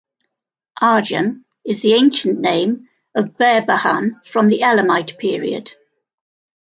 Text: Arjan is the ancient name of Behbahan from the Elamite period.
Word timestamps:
Arjan 0.81 1.43
is 1.63 1.83
the 1.83 1.93
ancient 1.93 2.39
name 2.39 2.89
of 3.13 3.37
Behbahan 3.37 4.25
from 4.25 4.47
the 4.47 4.63
Elamite 4.63 5.15
period. 5.19 5.73